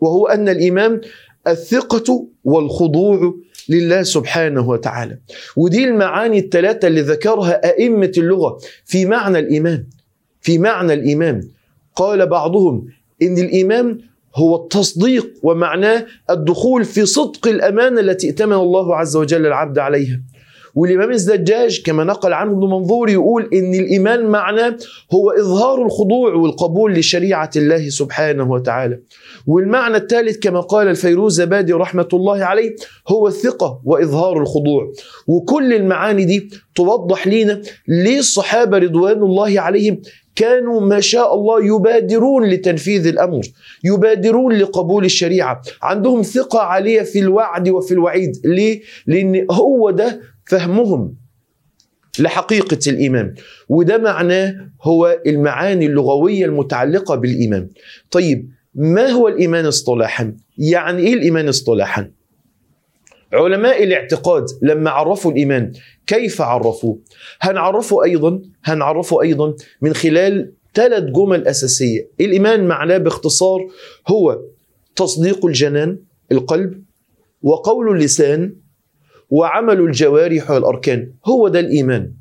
وهو 0.02 0.28
أن 0.28 0.50
الإيمان 0.50 1.02
الثقة 1.48 2.28
والخضوع 2.44 3.34
لله 3.70 4.04
سبحانه 4.04 4.70
وتعالى. 4.70 5.18
ودي 5.56 5.84
المعاني 5.84 6.40
الثلاثة 6.40 6.88
اللي 6.88 7.02
ذكرها 7.02 7.66
أئمة 7.66 8.12
اللغة. 8.18 8.58
في 8.86 9.06
معنى 9.06 9.40
الإيمان 9.40 9.86
في 10.42 10.58
معنى 10.58 10.94
الإيمان. 10.94 11.48
قال 11.96 12.28
بعضهم 12.28 12.86
إن 13.22 13.38
الإيمان 13.38 14.00
هو 14.36 14.64
التصديق 14.64 15.30
ومعناه 15.44 16.06
الدخول 16.30 16.86
في 16.86 17.06
صدق 17.06 17.48
الأمانة 17.48 18.02
التي 18.02 18.28
ائتمن 18.28 18.54
الله 18.54 18.96
عز 18.96 19.16
وجل 19.16 19.46
العبد 19.46 19.80
عليها. 19.80 20.22
والإمام 20.76 21.12
الزجاج 21.12 21.82
كما 21.86 22.04
نقل 22.04 22.34
عنه 22.34 22.52
ابن 22.52 22.62
منظور 22.62 23.10
يقول 23.10 23.50
إن 23.54 23.74
الإيمان 23.74 24.26
معناه 24.26 24.78
هو 25.14 25.32
إظهار 25.32 25.86
الخضوع 25.86 26.34
والقبول 26.34 26.94
لشريعة 26.94 27.50
الله 27.56 27.90
سبحانه 27.90 28.52
وتعالى. 28.52 29.00
والمعنى 29.48 29.98
الثالث 29.98 30.38
كما 30.40 30.60
قال 30.60 30.88
الفيروز 30.88 31.42
زبادي 31.42 31.74
رحمة 31.74 32.08
الله 32.14 32.46
عليه 32.46 32.76
هو 33.08 33.28
الثقة 33.28 33.82
وإظهار 33.86 34.42
الخضوع. 34.42 34.92
وكل 35.28 35.74
المعاني 35.74 36.26
دي 36.26 36.50
توضح 36.76 37.28
لنا 37.28 37.62
ليه 37.88 38.20
الصحابة 38.20 38.78
رضوان 38.78 39.24
الله 39.24 39.62
عليهم 39.62 40.02
كانوا 40.36 40.82
ما 40.82 41.00
شاء 41.00 41.36
الله 41.36 41.66
يبادرون 41.66 42.50
لتنفيذ 42.50 43.08
الأمر، 43.08 43.42
يبادرون 43.84 44.54
لقبول 44.54 45.06
الشريعة، 45.06 45.62
عندهم 45.82 46.22
ثقة 46.22 46.60
عالية 46.60 47.02
في 47.02 47.20
الوعد 47.20 47.70
وفي 47.70 47.92
الوعيد، 47.92 48.32
ليه؟ 48.46 48.82
لأن 49.08 49.48
هو 49.52 49.90
ده 49.92 50.22
فهمهم 50.50 51.16
لحقيقة 52.20 52.80
الإيمان، 52.88 53.34
وده 53.70 53.98
معناه 53.98 54.70
هو 54.82 55.20
المعاني 55.28 55.86
اللغوية 55.86 56.46
المتعلقة 56.46 57.16
بالإيمان. 57.16 57.70
طيب 58.12 58.50
ما 58.76 59.08
هو 59.10 59.28
الإيمان 59.28 59.66
اصطلاحا؟ 59.66 60.36
يعني 60.58 61.02
إيه 61.02 61.14
الإيمان 61.14 61.48
اصطلاحا؟ 61.48 62.12
علماء 63.34 63.84
الاعتقاد 63.84 64.46
لما 64.62 64.90
عرفوا 64.90 65.32
الإيمان 65.32 65.72
كيف 66.08 66.42
عرفوه؟ 66.42 67.00
هنعرفه 67.42 68.04
أيضا 68.04 68.42
هنعرفه 68.64 69.22
أيضا 69.22 69.54
من 69.82 69.94
خلال 69.94 70.54
ثلاث 70.74 71.04
جمل 71.04 71.48
أساسية، 71.48 72.10
الإيمان 72.20 72.68
معناه 72.68 72.98
باختصار 72.98 73.68
هو 74.08 74.40
تصديق 74.96 75.46
الجنان 75.46 76.00
القلب 76.32 76.84
وقول 77.42 77.98
اللسان 77.98 78.56
وعمل 79.30 79.80
الجوارح 79.80 80.52
والأركان، 80.52 81.10
هو 81.26 81.48
ده 81.48 81.60
الإيمان. 81.60 82.12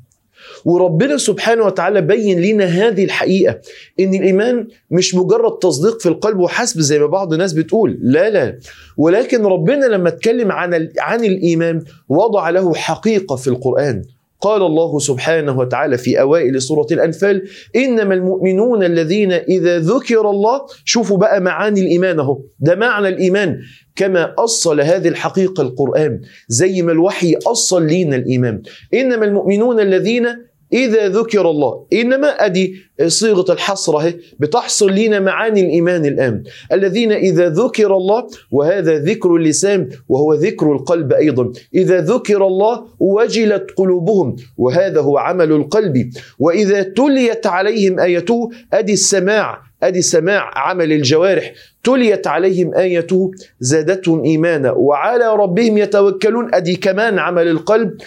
وربنا 0.65 1.17
سبحانه 1.17 1.65
وتعالى 1.65 2.01
بين 2.01 2.41
لنا 2.41 2.65
هذه 2.65 3.03
الحقيقة 3.03 3.59
إن 3.99 4.13
الإيمان 4.13 4.67
مش 4.91 5.15
مجرد 5.15 5.59
تصديق 5.59 5.99
في 5.99 6.09
القلب 6.09 6.39
وحسب 6.39 6.79
زي 6.79 6.99
ما 6.99 7.05
بعض 7.05 7.33
الناس 7.33 7.53
بتقول. 7.53 7.97
لا 8.01 8.29
لا. 8.29 8.57
ولكن 8.97 9.45
ربنا 9.45 9.85
لما 9.85 10.09
اتكلم 10.09 10.51
عن 10.51 10.89
عن 10.99 11.25
الإيمان 11.25 11.83
وضع 12.09 12.49
له 12.49 12.73
حقيقة 12.73 13.35
في 13.35 13.47
القرآن. 13.47 14.03
قال 14.41 14.61
الله 14.61 14.99
سبحانه 14.99 15.57
وتعالى 15.59 15.97
في 15.97 16.21
أوائل 16.21 16.61
سورة 16.61 16.87
الأنفال 16.91 17.43
إنما 17.75 18.13
المؤمنون 18.13 18.83
الذين 18.83 19.31
إذا 19.31 19.79
ذكر 19.79 20.29
الله 20.29 20.61
شوفوا 20.85 21.17
بقى 21.17 21.41
معاني 21.41 21.81
الإيمان 21.81 22.19
أهو. 22.19 22.41
ده 22.59 22.75
معنى 22.75 23.07
الإيمان. 23.07 23.57
كما 23.95 24.33
أصل 24.37 24.81
هذه 24.81 25.07
الحقيقة 25.07 25.61
القرآن 25.61 26.21
زي 26.47 26.81
ما 26.81 26.91
الوحي 26.91 27.35
أصل 27.47 27.85
لينا 27.85 28.15
الإيمان. 28.15 28.61
إنما 28.93 29.25
المؤمنون 29.25 29.79
الذين 29.79 30.48
إذا 30.73 31.09
ذكر 31.09 31.49
الله. 31.49 31.85
إنما 31.93 32.27
أدي 32.27 32.75
صيغة 33.07 33.53
الحصر 33.53 33.97
اهي 33.97 34.15
بتحصل 34.39 34.91
لنا 34.91 35.19
معاني 35.19 35.61
الإيمان 35.61 36.05
الآن. 36.05 36.43
الذين 36.71 37.11
إذا 37.11 37.49
ذكر 37.49 37.95
الله 37.95 38.27
وهذا 38.51 38.99
ذكر 38.99 39.35
اللسان 39.35 39.89
وهو 40.09 40.33
ذكر 40.33 40.73
القلب 40.73 41.13
أيضا. 41.13 41.51
إذا 41.75 42.01
ذكر 42.01 42.47
الله 42.47 42.85
وجلت 42.99 43.71
قلوبهم 43.77 44.35
وهذا 44.57 45.01
هو 45.01 45.17
عمل 45.17 45.51
القلب. 45.51 46.09
وإذا 46.39 46.83
تليت 46.83 47.47
عليهم 47.47 47.99
آيته 47.99 48.49
أدي 48.73 48.93
السماع 48.93 49.61
أدي 49.83 50.01
سماع 50.01 50.51
عمل 50.55 50.91
الجوارح. 50.91 51.53
تليت 51.83 52.27
عليهم 52.27 52.75
آيته 52.75 53.31
زادتهم 53.59 54.23
إيمانا. 54.23 54.71
وعلى 54.71 55.35
ربهم 55.35 55.77
يتوكلون 55.77 56.55
أدي 56.55 56.75
كمان 56.75 57.19
عمل 57.19 57.47
القلب. 57.47 57.97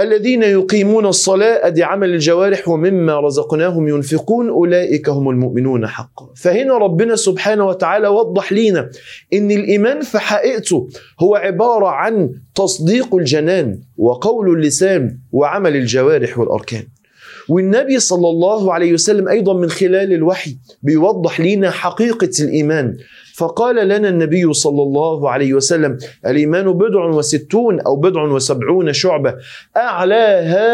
الذين 0.00 0.42
يقيمون 0.42 1.06
الصلاة 1.06 1.66
أدي 1.66 1.82
عمل 1.82 2.14
الجوارح 2.14 2.68
ومما 2.68 3.20
رزقناهم 3.20 3.88
ينفقون 3.88 4.48
أولئك 4.48 5.08
هم 5.08 5.28
المؤمنون 5.30 5.86
حقا. 5.86 6.28
فهنا 6.36 6.78
ربنا 6.78 7.16
سبحانه 7.16 7.66
وتعالى 7.66 8.08
وضح 8.08 8.52
لنا 8.52 8.90
إن 9.32 9.50
الإيمان 9.50 10.00
في 10.00 10.18
حقيقته 10.18 10.88
هو 11.20 11.36
عبارة 11.36 11.86
عن 11.86 12.30
تصديق 12.54 13.14
الجنان 13.14 13.80
وقول 13.96 14.56
اللسان 14.56 15.18
وعمل 15.32 15.76
الجوارح 15.76 16.38
والأركان. 16.38 16.82
والنبي 17.48 17.98
صلى 17.98 18.28
الله 18.28 18.72
عليه 18.72 18.92
وسلم 18.92 19.28
أيضا 19.28 19.54
من 19.54 19.70
خلال 19.70 20.12
الوحي 20.12 20.56
بيوضح 20.82 21.40
لنا 21.40 21.70
حقيقة 21.70 22.30
الإيمان. 22.40 22.96
فقال 23.36 23.88
لنا 23.88 24.08
النبي 24.08 24.52
صلى 24.52 24.82
الله 24.82 25.30
عليه 25.30 25.54
وسلم 25.54 25.98
الإيمان 26.26 26.72
بضع 26.72 27.04
وستون 27.04 27.80
أو 27.80 27.96
بضع 27.96 28.22
وسبعون 28.22 28.92
شعبة. 28.92 29.34
أعلاها 29.76 30.68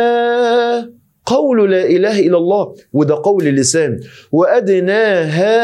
قول 1.27 1.71
لا 1.71 1.87
إله 1.87 2.21
إلا 2.21 2.37
الله 2.39 2.75
وده 2.93 3.15
قول 3.15 3.49
اللسان. 3.49 4.01
وأدناها 4.33 5.55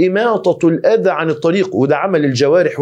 إماطة 0.00 0.68
الأذى 0.68 1.10
عن 1.10 1.30
الطريق 1.30 1.74
وده 1.76 1.96
عمل 1.96 2.24
الجوارح 2.24 2.80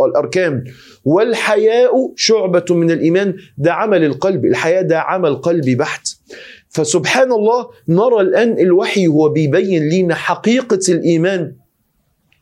والأركان. 0.00 0.64
والحياء 1.04 2.12
شعبة 2.16 2.64
من 2.70 2.90
الإيمان 2.90 3.34
ده 3.58 3.72
عمل 3.72 4.04
القلب. 4.04 4.44
الحياء 4.44 4.82
ده 4.82 5.00
عمل 5.00 5.34
قلبي 5.36 5.74
بحت. 5.74 6.08
فسبحان 6.72 7.32
الله 7.32 7.66
نرى 7.88 8.20
الآن 8.20 8.58
الوحي 8.58 9.06
هو 9.06 9.28
بيبين 9.28 9.88
لنا 9.88 10.14
حقيقة 10.14 10.80
الإيمان. 10.88 11.52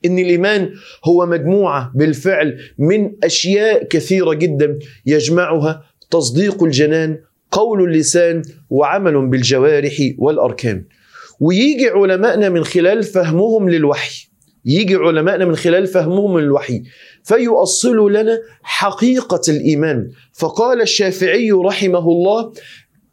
إن 0.04 0.18
الإيمان 0.18 0.70
هو 1.04 1.26
مجموعة 1.26 1.92
بالفعل 1.94 2.58
من 2.78 3.12
أشياء 3.24 3.84
كثيرة 3.84 4.34
جدا 4.34 4.78
يجمعها 5.06 5.82
تصديق 6.10 6.62
الجنان 6.62 7.18
قول 7.50 7.84
اللسان 7.84 8.42
وعمل 8.70 9.26
بالجوارح 9.26 9.96
والأركان. 10.18 10.84
ويجي 11.40 11.88
علمائنا 11.88 12.48
من 12.48 12.64
خلال 12.64 13.02
فهمهم 13.02 13.68
للوحي. 13.70 14.30
يجي 14.64 14.94
علمائنا 14.94 15.44
من 15.44 15.56
خلال 15.56 15.86
فهمهم 15.86 16.38
للوحي. 16.38 16.82
فيؤصلوا 17.24 18.10
لنا 18.10 18.38
حقيقة 18.62 19.40
الإيمان. 19.48 20.10
فقال 20.32 20.80
الشافعي 20.80 21.50
رحمه 21.50 22.08
الله 22.08 22.52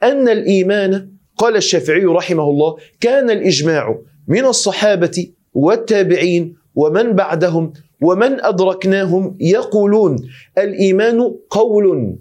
أن 0.03 0.29
الإيمان 0.29 1.09
قال 1.37 1.55
الشافعي 1.55 2.05
رحمه 2.05 2.43
الله 2.43 2.77
كان 2.99 3.29
الإجماع 3.29 3.99
من 4.27 4.45
الصحابة 4.45 5.31
والتابعين 5.53 6.55
ومن 6.75 7.13
بعدهم 7.13 7.73
ومن 8.01 8.41
أدركناهم 8.45 9.37
يقولون 9.39 10.15
الإيمان 10.57 11.35
قول 11.49 12.17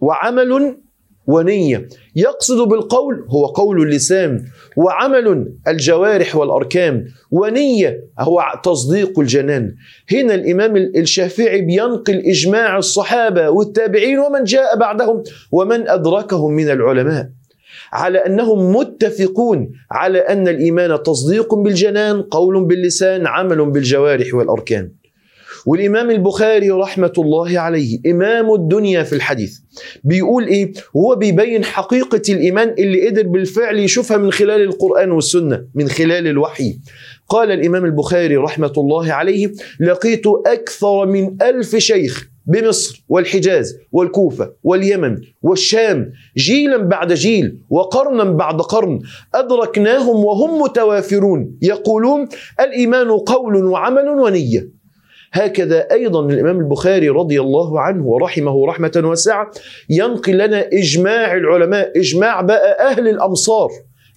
وعمل 0.00 0.76
ونية. 1.26 1.88
يقصد 2.16 2.68
بالقول 2.68 3.26
هو 3.30 3.46
قول 3.46 3.82
اللسان 3.82 4.44
وعمل 4.76 5.52
الجوارح 5.68 6.36
والأركان. 6.36 7.04
ونية 7.30 8.04
هو 8.18 8.42
تصديق 8.64 9.20
الجنان. 9.20 9.74
هنا 10.12 10.34
الإمام 10.34 10.76
الشافعي 10.76 11.60
بينقل 11.60 12.22
إجماع 12.26 12.78
الصحابة 12.78 13.50
والتابعين 13.50 14.18
ومن 14.18 14.44
جاء 14.44 14.78
بعدهم 14.78 15.22
ومن 15.52 15.88
أدركهم 15.88 16.52
من 16.52 16.70
العلماء. 16.70 17.28
على 17.92 18.18
أنهم 18.18 18.76
متفقون 18.76 19.72
على 19.90 20.18
أن 20.18 20.48
الإيمان 20.48 21.02
تصديق 21.02 21.54
بالجنان 21.54 22.22
قول 22.22 22.64
باللسان 22.64 23.26
عمل 23.26 23.70
بالجوارح 23.70 24.34
والأركان. 24.34 24.90
والإمام 25.66 26.10
البخاري 26.10 26.70
رحمة 26.70 27.12
الله 27.18 27.58
عليه 27.58 27.98
إمام 28.06 28.54
الدنيا 28.54 29.02
في 29.02 29.12
الحديث 29.12 29.58
بيقول 30.04 30.46
إيه؟ 30.46 30.72
هو 30.96 31.14
بيبين 31.16 31.64
حقيقة 31.64 32.22
الإيمان 32.28 32.74
اللي 32.78 33.08
قدر 33.08 33.22
بالفعل 33.26 33.78
يشوفها 33.78 34.16
من 34.16 34.32
خلال 34.32 34.60
القرآن 34.62 35.10
والسنة 35.10 35.64
من 35.74 35.88
خلال 35.88 36.26
الوحي. 36.26 36.78
قال 37.28 37.50
الإمام 37.50 37.84
البخاري 37.84 38.36
رحمة 38.36 38.72
الله 38.78 39.12
عليه 39.12 39.52
لقيت 39.80 40.22
أكثر 40.46 41.06
من 41.06 41.36
ألف 41.42 41.76
شيخ 41.76 42.28
بمصر 42.46 43.04
والحجاز 43.08 43.78
والكوفة 43.92 44.52
واليمن 44.62 45.16
والشام 45.42 46.12
جيلا 46.36 46.76
بعد 46.76 47.12
جيل 47.12 47.58
وقرنا 47.70 48.24
بعد 48.24 48.60
قرن 48.60 49.00
أدركناهم 49.34 50.24
وهم 50.24 50.62
متوافرون 50.62 51.58
يقولون 51.62 52.28
الإيمان 52.60 53.10
قول 53.10 53.64
وعمل 53.64 54.08
ونية. 54.08 54.83
هكذا 55.38 55.90
أيضا 55.92 56.26
الإمام 56.26 56.58
البخاري 56.60 57.08
رضي 57.08 57.40
الله 57.40 57.80
عنه 57.80 58.06
ورحمه 58.06 58.66
رحمة 58.66 59.02
واسعة 59.04 59.50
ينقل 59.90 60.32
لنا 60.38 60.68
إجماع 60.72 61.34
العلماء 61.34 61.98
إجماع 61.98 62.40
بقى 62.40 62.90
أهل 62.90 63.08
الأمصار 63.08 63.68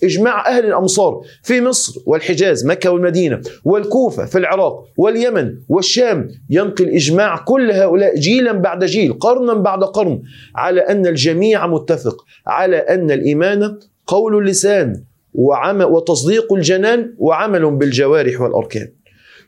إجماع 0.03 0.47
أهل 0.49 0.65
الأمصار 0.65 1.21
في 1.43 1.61
مصر 1.61 2.01
والحجاز 2.05 2.65
مكة 2.65 2.91
والمدينة 2.91 3.41
والكوفة 3.65 4.25
في 4.25 4.37
العراق 4.37 4.83
واليمن 4.97 5.53
والشام. 5.69 6.27
ينقل 6.49 6.89
إجماع 6.89 7.37
كل 7.37 7.71
هؤلاء 7.71 8.15
جيلا 8.19 8.51
بعد 8.51 8.83
جيل 8.83 9.13
قرنا 9.13 9.53
بعد 9.53 9.83
قرن 9.83 10.21
على 10.55 10.81
أن 10.81 11.07
الجميع 11.07 11.67
متفق 11.67 12.25
على 12.47 12.77
أن 12.77 13.11
الإيمان 13.11 13.79
قول 14.07 14.37
اللسان 14.37 15.03
وتصديق 15.33 16.53
الجنان 16.53 17.13
وعمل 17.17 17.71
بالجوارح 17.71 18.41
والأركان. 18.41 18.87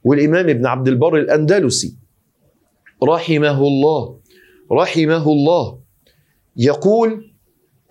والإمام 0.03 0.49
ابن 0.49 0.65
عبد 0.65 0.87
البر 0.87 1.17
الأندلسي 1.17 1.95
رحمه 3.03 3.61
الله 3.67 4.19
رحمه 4.71 5.31
الله 5.31 5.79
يقول 6.57 7.31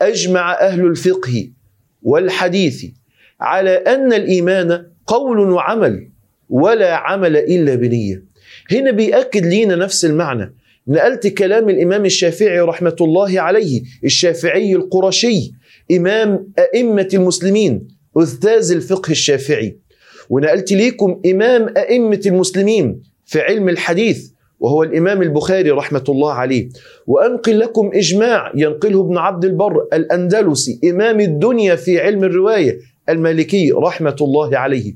أجمع 0.01 0.53
أهل 0.61 0.87
الفقه 0.87 1.51
والحديث 2.03 2.85
على 3.41 3.71
أن 3.71 4.13
الإيمان 4.13 4.87
قول 5.07 5.39
وعمل 5.51 6.11
ولا 6.51 6.95
عمل 6.95 7.37
إلا 7.37 7.75
بنية. 7.75 8.25
هنا 8.73 8.91
بيأكد 8.91 9.47
لينا 9.47 9.77
نفس 9.77 10.05
المعنى. 10.05 10.55
نقلت 10.89 11.27
كلام 11.27 11.69
الإمام 11.69 12.05
الشافعي 12.05 12.61
رحمة 12.61 12.97
الله 13.01 13.41
عليه 13.41 13.83
الشافعي 14.05 14.75
القرشي 14.75 15.53
إمام 15.93 16.53
أئمة 16.59 17.09
المسلمين 17.15 17.89
أستاذ 18.17 18.73
الفقه 18.73 19.11
الشافعي. 19.11 19.79
ونقلت 20.31 20.73
ليكم 20.73 21.21
إمام 21.27 21.69
أئمة 21.77 22.21
المسلمين 22.27 23.03
في 23.25 23.41
علم 23.41 23.69
الحديث 23.69 24.31
وهو 24.61 24.83
الإمام 24.83 25.23
البخاري 25.23 25.71
رحمة 25.71 26.05
الله 26.09 26.33
عليه. 26.33 26.69
وأنقل 27.07 27.59
لكم 27.59 27.91
إجماع 27.95 28.53
ينقله 28.55 29.01
ابن 29.01 29.19
عبد 29.19 29.45
البر 29.45 29.87
الأندلسي 29.93 30.81
إمام 30.85 31.21
الدنيا 31.21 31.75
في 31.75 32.01
علم 32.01 32.25
الرواية 32.25 32.79
المالكي 33.09 33.71
رحمة 33.71 34.17
الله 34.21 34.59
عليه. 34.59 34.95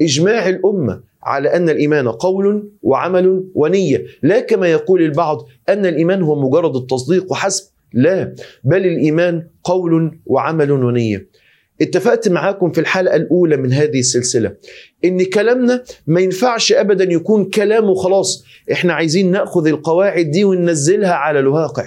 إجماع 0.00 0.48
الأمة 0.48 1.00
على 1.22 1.56
أن 1.56 1.68
الإيمان 1.68 2.08
قول 2.08 2.68
وعمل 2.82 3.44
ونية. 3.54 4.04
لا 4.22 4.40
كما 4.40 4.68
يقول 4.68 5.02
البعض 5.02 5.46
أن 5.68 5.86
الإيمان 5.86 6.22
هو 6.22 6.48
مجرد 6.48 6.76
التصديق 6.76 7.32
وحسب. 7.32 7.72
لا 7.92 8.34
بل 8.64 8.86
الإيمان 8.86 9.46
قول 9.64 10.18
وعمل 10.26 10.72
ونية. 10.72 11.26
اتفقت 11.82 12.28
معاكم 12.28 12.72
في 12.72 12.80
الحلقة 12.80 13.16
الأولى 13.16 13.56
من 13.56 13.72
هذه 13.72 13.98
السلسلة. 13.98 14.52
إن 15.04 15.24
كلامنا 15.24 15.82
ما 16.06 16.20
ينفعش 16.20 16.72
أبدا 16.72 17.04
يكون 17.12 17.44
كلام 17.44 17.90
وخلاص. 17.90 18.44
إحنا 18.72 18.92
عايزين 18.92 19.30
نأخذ 19.30 19.66
القواعد 19.66 20.30
دي 20.30 20.44
وننزلها 20.44 21.12
على 21.12 21.38
الواقع. 21.38 21.84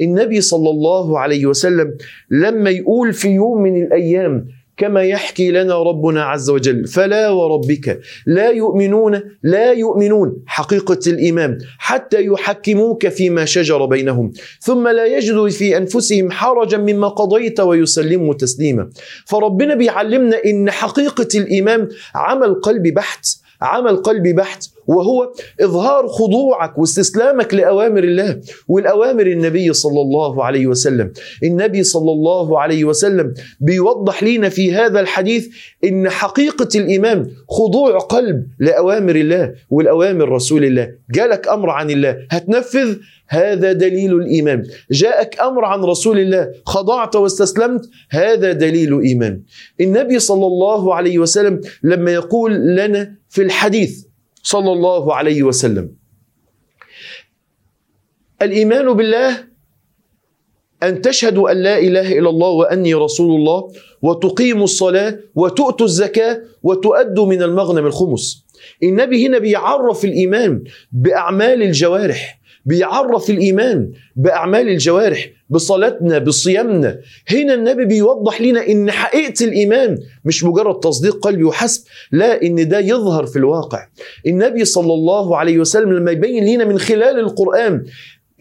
النبي 0.00 0.40
صلى 0.40 0.70
الله 0.70 1.18
عليه 1.18 1.46
وسلم 1.46 1.94
لما 2.30 2.70
يقول 2.70 3.12
في 3.12 3.28
يوم 3.28 3.62
من 3.62 3.82
الأيام 3.82 4.48
كما 4.78 5.02
يحكي 5.02 5.50
لنا 5.50 5.82
ربنا 5.82 6.24
عز 6.24 6.50
وجل 6.50 6.86
فلا 6.86 7.28
وربك 7.28 8.00
لا 8.26 8.50
يؤمنون 8.50 9.22
لا 9.42 9.72
يؤمنون. 9.72 10.36
حقيقة 10.46 10.98
الإيمان 11.06 11.58
حتى 11.78 12.24
يحكموك 12.24 13.08
فيما 13.08 13.44
شجر 13.44 13.86
بينهم 13.86 14.32
ثم 14.60 14.88
لا 14.88 15.06
يجدوا 15.06 15.48
في 15.48 15.76
أنفسهم 15.76 16.30
حرجا 16.30 16.78
مما 16.78 17.08
قضيت 17.08 17.60
ويسلموا 17.60 18.34
تسليما. 18.34 18.90
فربنا 19.26 19.74
بيعلمنا 19.74 20.36
إن 20.46 20.70
حقيقة 20.70 21.28
الإيمان 21.34 21.88
عمل 22.14 22.54
قلب 22.54 22.82
بحت 22.82 23.26
عمل 23.62 23.96
قلبي 23.96 24.32
بحت. 24.32 24.77
وهو 24.88 25.32
إظهار 25.60 26.06
خضوعك 26.08 26.78
واستسلامك 26.78 27.54
لأوامر 27.54 28.04
الله 28.04 28.40
والأوامر 28.68 29.26
النبي 29.26 29.72
صلى 29.72 30.00
الله 30.00 30.44
عليه 30.44 30.66
وسلم. 30.66 31.12
النبي 31.42 31.82
صلى 31.82 32.12
الله 32.12 32.60
عليه 32.60 32.84
وسلم 32.84 33.34
بيوضح 33.60 34.22
لنا 34.22 34.48
في 34.48 34.74
هذا 34.74 35.00
الحديث 35.00 35.48
إن 35.84 36.08
حقيقة 36.08 36.68
الإيمان 36.74 37.30
خضوع 37.48 37.98
قلب 37.98 38.46
لأوامر 38.58 39.16
الله 39.16 39.54
والأوامر 39.70 40.28
رسول 40.28 40.64
الله. 40.64 40.90
جالك 41.10 41.48
أمر 41.48 41.70
عن 41.70 41.90
الله 41.90 42.16
هتنفذ؟ 42.30 42.96
هذا 43.28 43.72
دليل 43.72 44.14
الإيمان. 44.14 44.62
جاءك 44.90 45.40
أمر 45.40 45.64
عن 45.64 45.80
رسول 45.84 46.18
الله 46.18 46.48
خضعت 46.66 47.16
واستسلمت؟ 47.16 47.90
هذا 48.10 48.52
دليل 48.52 49.00
ايمان 49.00 49.40
النبي 49.80 50.18
صلى 50.18 50.46
الله 50.46 50.94
عليه 50.94 51.18
وسلم 51.18 51.60
لما 51.82 52.12
يقول 52.12 52.76
لنا 52.76 53.14
في 53.28 53.42
الحديث 53.42 54.07
صلى 54.48 54.72
الله 54.72 55.14
عليه 55.14 55.42
وسلم. 55.42 55.92
الإيمان 58.42 58.92
بالله 58.92 59.44
أن 60.82 61.02
تشهدوا 61.02 61.52
أن 61.52 61.56
لا 61.56 61.78
إله 61.78 62.18
إلا 62.18 62.30
الله 62.30 62.48
وأني 62.48 62.94
رسول 62.94 63.30
الله 63.36 63.72
وتقيموا 64.02 64.64
الصلاة 64.64 65.18
وتؤتوا 65.34 65.86
الزكاة 65.86 66.42
وتؤدوا 66.62 67.26
من 67.26 67.42
المغنم 67.42 67.86
الخمس. 67.86 68.46
النبي 68.82 69.26
هنا 69.26 69.38
بيعرف 69.38 70.04
الإيمان 70.04 70.64
بأعمال 70.92 71.62
الجوارح. 71.62 72.37
بيعرف 72.68 73.30
الإيمان 73.30 73.90
بأعمال 74.16 74.68
الجوارح 74.68 75.28
بصلاتنا 75.50 76.18
بصيامنا. 76.18 76.98
هنا 77.30 77.54
النبي 77.54 77.84
بيوضح 77.84 78.40
لنا 78.40 78.68
إن 78.68 78.90
حقيقة 78.90 79.44
الإيمان 79.44 79.98
مش 80.24 80.44
مجرد 80.44 80.80
تصديق 80.80 81.18
قلبي 81.18 81.44
وحسب 81.44 81.84
لا 82.12 82.42
إن 82.42 82.68
ده 82.68 82.78
يظهر 82.78 83.26
في 83.26 83.36
الواقع. 83.36 83.86
النبي 84.26 84.64
صلى 84.64 84.94
الله 84.94 85.36
عليه 85.36 85.58
وسلم 85.58 85.92
لما 85.92 86.10
يبين 86.10 86.54
لنا 86.54 86.64
من 86.64 86.78
خلال 86.78 87.18
القرآن 87.18 87.84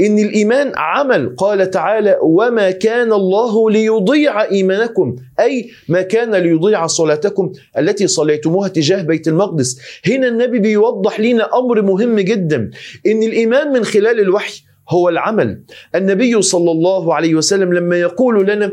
إن 0.02 0.20
الإيمان 0.20 0.72
عمل. 0.76 1.36
قال 1.36 1.70
تعالى 1.70 2.18
وما 2.22 2.72
كان 2.72 3.14
الله 3.14 3.70
ليضيع 3.70 4.44
إيمانكم. 4.44 5.16
أي 5.40 5.70
ما 5.90 6.02
كان 6.02 6.36
ليضيع 6.36 6.88
صلاتكم 6.88 7.52
التي 7.78 8.08
صليتموها 8.08 8.68
تجاه 8.68 9.02
بيت 9.02 9.28
المقدس. 9.28 9.80
هنا 10.08 10.28
النبي 10.28 10.60
بيوضح 10.60 11.20
لنا 11.20 11.58
أمر 11.60 11.82
مهم 11.82 12.20
جدا. 12.20 12.72
إن 13.08 13.24
الإيمان 13.24 13.74
من 13.74 13.84
خلال 13.84 14.20
الوحي 14.20 14.62
هو 14.90 15.10
العمل. 15.10 15.62
النبي 15.96 16.42
صلى 16.42 16.72
الله 16.72 17.14
عليه 17.14 17.36
وسلم 17.36 17.74
لما 17.74 18.00
يقول 18.00 18.48
لنا 18.48 18.72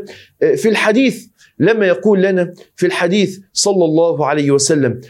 في 0.55 0.69
الحديث 0.69 1.25
لما 1.59 1.87
يقول 1.87 2.21
لنا 2.21 2.53
في 2.75 2.85
الحديث 2.85 3.39
صلى 3.53 3.85
الله 3.85 4.25
عليه 4.25 4.51
وسلم 4.51 5.01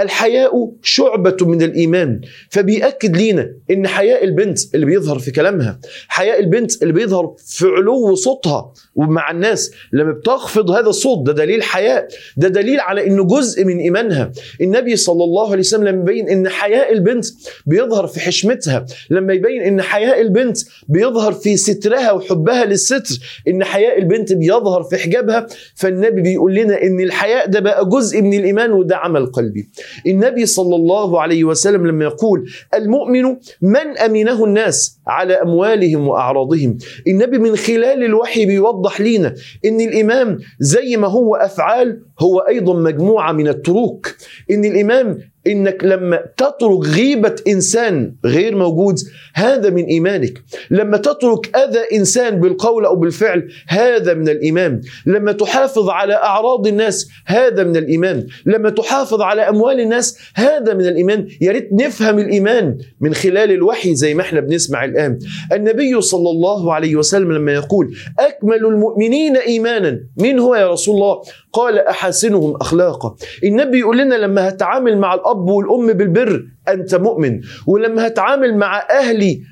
الحياء 0.00 0.72
شعبة 0.82 1.36
من 1.42 1.62
الإيمان. 1.62 2.20
فبيأكد 2.50 3.16
لينا 3.16 3.50
إن 3.70 3.86
حياء 3.86 4.24
البنت 4.24 4.74
اللي 4.74 4.86
بيظهر 4.86 5.18
في 5.18 5.30
كلامها 5.30 5.78
حياء 6.08 6.40
البنت 6.40 6.82
اللي 6.82 6.92
بيظهر 6.92 7.34
في 7.46 7.66
علو 7.66 8.14
صوتها 8.14 8.72
ومع 8.94 9.30
الناس 9.30 9.70
لما 9.92 10.12
بتخفض 10.12 10.70
هذا 10.70 10.86
الصوت 10.88 11.26
ده 11.26 11.32
دليل 11.32 11.62
حياء. 11.62 12.08
ده 12.36 12.48
دليل 12.48 12.80
على 12.80 13.06
إنه 13.06 13.24
جزء 13.24 13.64
من 13.64 13.78
إيمانها. 13.78 14.32
النبي 14.60 14.96
صلى 14.96 15.24
الله 15.24 15.50
عليه 15.50 15.60
وسلم 15.60 15.84
لما 15.84 16.00
يبين 16.02 16.28
إن 16.28 16.48
حياء 16.48 16.92
البنت 16.92 17.26
بيظهر 17.66 18.06
في 18.06 18.20
حشمتها 18.20 18.86
لما 19.10 19.32
يبين 19.32 19.62
إن 19.62 19.82
حياء 19.82 20.20
البنت 20.20 20.58
بيظهر 20.88 21.32
في 21.32 21.56
سترها 21.56 22.12
وحبها 22.12 22.64
للستر 22.64 23.18
إن 23.48 23.64
حياء 23.64 23.98
البنت 23.98 24.32
بيظهر 24.32 24.82
في 24.82 24.96
حجابها 24.96 25.46
فالنبي 25.74 26.20
بيقول 26.22 26.54
لنا 26.54 26.82
إن 26.82 27.00
الحياء 27.00 27.46
ده 27.46 27.60
بقى 27.60 27.88
جزء 27.88 28.22
من 28.22 28.34
الإيمان 28.34 28.72
وده 28.72 28.96
عمل 28.96 29.26
قلبي. 29.26 29.68
النبي 30.06 30.46
صلى 30.46 30.76
الله 30.76 31.20
عليه 31.20 31.44
وسلم 31.44 31.86
لما 31.86 32.04
يقول 32.04 32.50
المؤمن 32.74 33.36
من 33.62 33.98
أمنه 34.04 34.44
الناس 34.44 34.98
على 35.06 35.34
أموالهم 35.34 36.08
وأعراضهم. 36.08 36.78
النبي 37.06 37.38
من 37.38 37.56
خلال 37.56 38.04
الوحي 38.04 38.46
بيوضح 38.46 39.00
لينا 39.00 39.34
إن 39.64 39.80
الايمان 39.80 40.38
زي 40.60 40.96
ما 40.96 41.08
هو 41.08 41.36
أفعال 41.36 42.00
هو 42.20 42.38
أيضا 42.38 42.74
مجموعة 42.74 43.32
من 43.32 43.48
التروك. 43.48 44.16
إن 44.50 44.64
الايمان 44.64 45.18
إنك 45.46 45.84
لما 45.84 46.24
تترك 46.36 46.78
غيبة 46.86 47.36
إنسان 47.48 48.14
غير 48.24 48.56
موجود 48.56 48.98
هذا 49.34 49.70
من 49.70 49.84
إيمانك. 49.84 50.42
لما 50.70 50.96
تترك 50.96 51.56
أذى 51.56 51.78
إنسان 51.98 52.40
بالقول 52.40 52.84
أو 52.84 52.96
بالفعل 52.96 53.48
هذا 53.68 54.14
من 54.14 54.28
الإيمان. 54.28 54.80
لما 55.06 55.32
تحافظ 55.32 55.88
على 55.90 56.14
أعراض 56.14 56.66
الناس 56.66 57.08
هذا 57.26 57.64
من 57.64 57.76
الإيمان. 57.76 58.26
لما 58.46 58.70
تحافظ 58.70 59.20
على 59.20 59.42
أموال 59.42 59.80
الناس 59.80 60.18
هذا 60.34 60.74
من 60.74 60.86
الإيمان. 60.86 61.28
يا 61.40 61.52
ريت 61.52 61.68
نفهم 61.72 62.18
الإيمان 62.18 62.78
من 63.00 63.14
خلال 63.14 63.50
الوحي 63.50 63.94
زي 63.94 64.14
ما 64.14 64.22
إحنا 64.22 64.40
بنسمع 64.40 64.84
الآن. 64.84 65.18
النبي 65.52 66.00
صلى 66.00 66.30
الله 66.30 66.74
عليه 66.74 66.96
وسلم 66.96 67.32
لما 67.32 67.52
يقول 67.52 67.94
أكمل 68.18 68.66
المؤمنين 68.66 69.36
ايمانا. 69.36 70.00
مين 70.16 70.38
هو 70.38 70.54
يا 70.54 70.70
رسول 70.70 70.94
الله؟ 70.94 71.22
قال 71.54 71.78
أحاسنهم 71.78 72.56
أخلاقا. 72.56 73.16
النبي 73.44 73.78
يقول 73.78 73.98
لنا 73.98 74.14
لما 74.14 74.48
هتعامل 74.48 74.98
مع 74.98 75.14
الأب 75.14 75.48
والأم 75.48 75.92
بالبر 75.92 76.42
أنت 76.68 76.94
مؤمن 76.94 77.40
ولما 77.66 78.06
هتعامل 78.06 78.56
مع 78.56 78.82
أهلي 78.90 79.42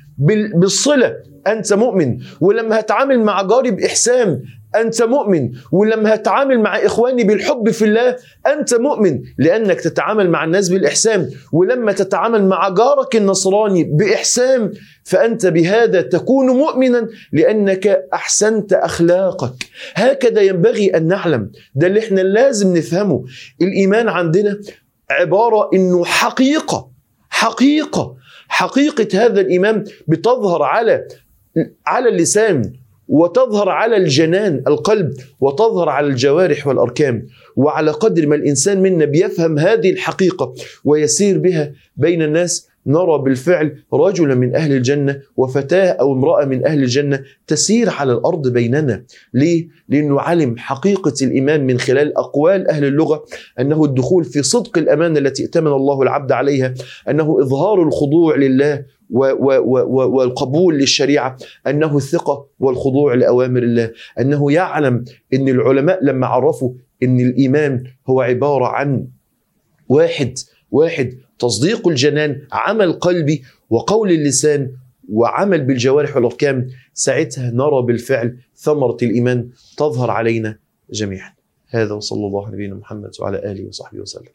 بالصلة 0.55 1.13
أنت 1.47 1.73
مؤمن 1.73 2.17
ولما 2.41 2.79
هتعامل 2.79 3.19
مع 3.23 3.41
جاري 3.41 3.71
بإحسان 3.71 4.41
أنت 4.75 5.01
مؤمن 5.01 5.51
ولما 5.71 6.13
هتعامل 6.13 6.59
مع 6.59 6.77
إخواني 6.77 7.23
بالحب 7.23 7.69
في 7.69 7.85
الله 7.85 8.15
أنت 8.47 8.73
مؤمن 8.73 9.21
لأنك 9.37 9.81
تتعامل 9.81 10.29
مع 10.29 10.43
الناس 10.43 10.69
بالإحسان. 10.69 11.29
ولما 11.51 11.91
تتعامل 11.91 12.45
مع 12.45 12.69
جارك 12.69 13.15
النصراني 13.15 13.83
بإحسان 13.83 14.71
فأنت 15.03 15.45
بهذا 15.45 16.01
تكون 16.01 16.45
مؤمنا 16.49 17.07
لأنك 17.31 17.87
أحسنت 18.13 18.73
أخلاقك. 18.73 19.53
هكذا 19.95 20.41
ينبغي 20.41 20.97
أن 20.97 21.07
نعلم. 21.07 21.51
ده 21.75 21.87
اللي 21.87 21.99
إحنا 21.99 22.21
لازم 22.21 22.77
نفهمه. 22.77 23.23
الإيمان 23.61 24.09
عندنا 24.09 24.59
عبارة 25.11 25.69
إنه 25.73 26.05
حقيقة 26.05 26.89
حقيقة. 27.29 28.15
حقيقة 28.47 29.25
هذا 29.25 29.41
الإيمان 29.41 29.83
بتظهر 30.07 30.63
على 30.63 31.07
على 31.87 32.09
اللسان. 32.09 32.73
وتظهر 33.07 33.69
على 33.69 33.97
الجنان 33.97 34.63
القلب 34.67 35.13
وتظهر 35.39 35.89
على 35.89 36.07
الجوارح 36.07 36.67
والأركان 36.67 37.25
وعلى 37.55 37.91
قدر 37.91 38.27
ما 38.27 38.35
الإنسان 38.35 38.81
منا 38.81 39.05
بيفهم 39.05 39.59
هذه 39.59 39.89
الحقيقة 39.89 40.53
ويسير 40.85 41.37
بها 41.37 41.71
بين 41.97 42.21
الناس 42.21 42.73
نرى 42.87 43.17
بالفعل 43.17 43.83
رجلا 43.93 44.35
من 44.35 44.55
أهل 44.55 44.71
الجنة 44.71 45.19
وفتاة 45.37 45.87
أو 45.91 46.13
امرأة 46.13 46.45
من 46.45 46.65
أهل 46.65 46.83
الجنة 46.83 47.23
تسير 47.47 47.89
على 47.89 48.13
الأرض 48.13 48.47
بيننا. 48.47 49.03
ليه؟ 49.33 49.67
لأنه 49.89 50.19
علم 50.19 50.57
حقيقة 50.57 51.13
الإيمان 51.21 51.65
من 51.65 51.77
خلال 51.77 52.17
أقوال 52.17 52.67
أهل 52.67 52.85
اللغة 52.85 53.25
أنه 53.59 53.85
الدخول 53.85 54.23
في 54.23 54.43
صدق 54.43 54.77
الأمانة 54.77 55.19
التي 55.19 55.43
ائتمن 55.43 55.71
الله 55.71 56.01
العبد 56.01 56.31
عليها 56.31 56.73
أنه 57.09 57.37
إظهار 57.41 57.83
الخضوع 57.83 58.35
لله 58.35 58.85
والقبول 59.13 60.77
للشريعة 60.77 61.37
أنه 61.67 61.97
الثقة 61.97 62.45
والخضوع 62.59 63.13
لأوامر 63.13 63.63
الله. 63.63 63.91
أنه 64.19 64.51
يعلم 64.51 65.05
إن 65.33 65.49
العلماء 65.49 66.03
لما 66.03 66.27
عرفوا 66.27 66.73
إن 67.03 67.19
الإيمان 67.19 67.83
هو 68.07 68.21
عبارة 68.21 68.65
عن 68.65 69.07
واحد 69.89 70.37
واحد 70.71 71.13
تصديق 71.39 71.87
الجنان 71.87 72.41
عمل 72.51 72.93
قلبي 72.93 73.43
وقول 73.69 74.11
اللسان 74.11 74.71
وعمل 75.09 75.61
بالجوارح 75.63 76.15
والأركان 76.15 76.67
ساعتها 76.93 77.51
نرى 77.51 77.81
بالفعل 77.81 78.37
ثمرة 78.55 78.97
الإيمان 79.03 79.49
تظهر 79.77 80.11
علينا 80.11 80.57
جميعا. 80.91 81.33
هذا 81.69 81.93
وصلى 81.93 82.27
الله 82.27 82.45
على 82.45 82.55
نبينا 82.55 82.75
محمد 82.75 83.11
وعلى 83.19 83.51
آله 83.51 83.67
وصحبه 83.67 83.99
وسلم. 83.99 84.29